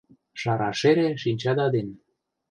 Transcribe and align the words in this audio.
Шара-шере 0.41 1.07
шинчада 1.21 1.67
ден 1.73 1.87